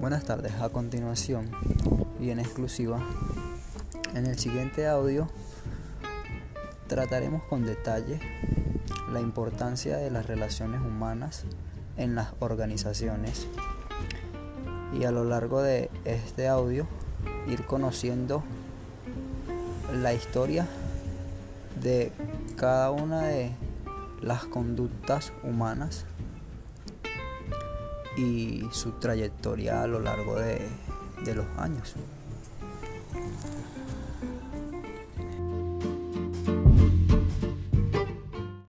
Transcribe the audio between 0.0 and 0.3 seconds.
Buenas